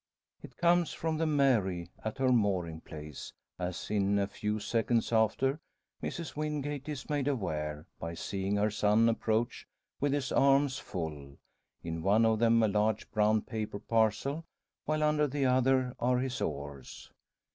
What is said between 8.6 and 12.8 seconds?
son approach with his arms full in one of them a